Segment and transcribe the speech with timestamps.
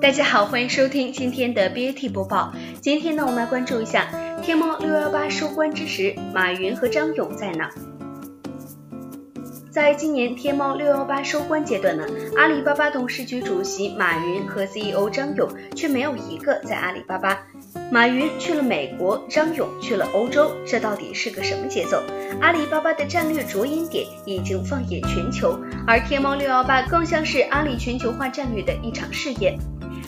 [0.00, 2.52] 大家好，欢迎收听今天的 BAT 播报。
[2.82, 4.06] 今天呢，我们来关注一下
[4.42, 7.70] 天猫六幺八收官之时，马云和张勇在哪？
[9.70, 12.04] 在今年天猫六幺八收官阶段呢，
[12.36, 17.38] 阿里巴巴董事局主席马云和 CEO 张勇却没有一个在阿里巴巴。
[17.90, 22.02] 马云去了美国，张勇去了欧洲，这到底是个什么节奏？
[22.40, 29.58] 阿里巴巴的战略着眼点已经放眼全球，而天猫六幺八更像是阿里全球化战略的一场试验。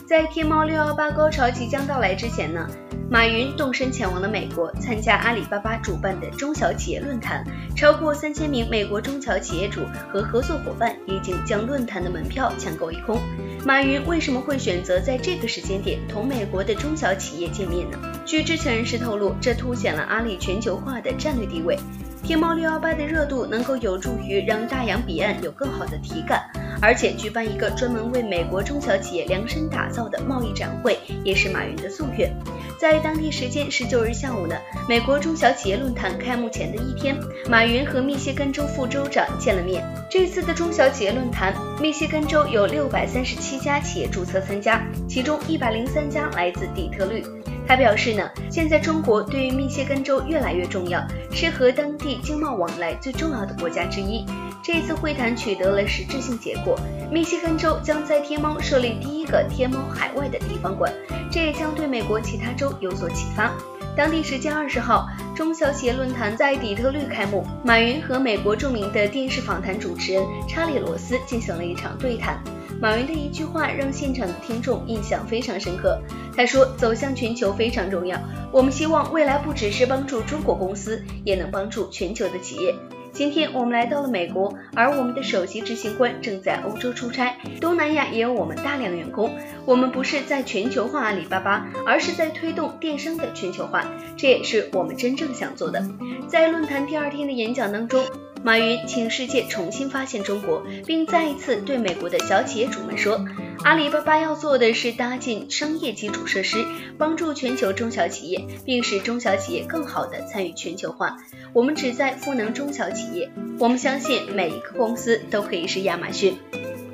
[0.08, 2.66] 在天猫六幺八高潮即将到来之前呢，
[3.10, 7.44] 马云动身前往了美国，参加阿里巴巴主办的中小企业论坛。
[7.76, 13.20] 超过三千名美国中小企业主和合作伙伴已经将论坛的门票抢购一空。
[13.66, 17.98] 马云为什么会选择在这个时间点同美国的中小企业见面呢？
[18.24, 21.78] 据知情人士透露，这凸显了阿里全球化的战略地位。
[22.22, 26.48] 天猫六幺八的热度能够有助于让大洋彼岸有更好的体感。
[26.80, 32.32] 而且举办一个专门为美国中小企业量身打造的贸易展会，也是马云的夙愿。
[32.78, 34.54] 在当地时间十九日下午呢，
[34.88, 37.16] 美国中小企业论坛开幕前的一天，
[37.48, 39.84] 马云和密歇根州副州长见了面。
[40.08, 47.24] 这次的中小企业论坛，密歇根州有六百三十七家企业注册参加，其中一百零三家来自底特律。
[47.66, 54.24] 他表示呢，现在中国对于密歇根州越来越重要，是和当地经贸往来最重要的国家之一。
[54.70, 56.78] 这次会谈取得了实质性结果，
[57.10, 60.92] 密歇根州将在天猫设立第一个天猫海外的地方馆，
[61.32, 63.50] 这也将对美国其他州有所启发。
[63.96, 72.38] 当地时间二十号，中小企业论坛在底特律开幕，马云和美国著名的电视访谈主持人查理罗斯进行了一场对谈。
[72.78, 75.98] 马云的一句话让现场的听众印象非常深刻，
[76.36, 78.20] 他说：“走向全球非常重要，
[78.52, 82.74] 我们希望未来不只是帮助中国公司，也能帮助全球的企业。”
[83.18, 87.34] 今天我们来到了美国，而我们的首席执行官正在欧洲出差。
[87.60, 89.36] 东南亚也有我们大量员工。
[89.64, 93.84] 我们不是在全球化阿里巴巴，而是在推动电商的全球化，
[94.16, 95.84] 这也是我们真正想做的。
[96.28, 98.04] 在论坛第二天的演讲当中。
[98.44, 103.24] 马云请世界重新发现中国，并再一次对美国的小企业主们说
[103.64, 106.64] ：“阿里巴巴要做的是搭建商业基础设施，
[106.96, 111.16] 帮助全球中小企业，并使中小企业更好地参与全球化。
[111.52, 116.36] 我们旨在赋能中小企业，我们相信每一个公司都可以是亚马逊。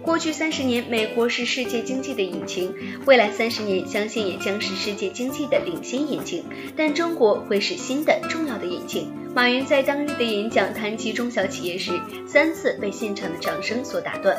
[0.03, 2.75] 过去三十年，美国是世界经济的引擎，
[3.07, 6.45] 未来三十年相信也将是世界经济的领先引擎，
[6.77, 11.91] 但中国会是新的重要的引擎。”马云在当日的演讲谈及中小企业时，
[12.25, 14.37] 三次被现场的掌声所打断。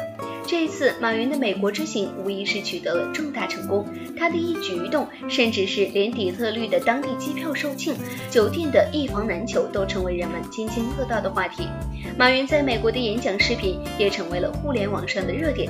[0.48, 3.86] 这一次，马云的美国之行无疑是取得了重大成功。
[4.18, 7.94] 他的一举一动，甚至是连底特律的当地机票售罄、
[8.32, 11.68] 酒店的一房难求，都成为人们津津乐道的话题。
[12.18, 15.70] 马云在美国的演讲视频也成为了互联网上的热点。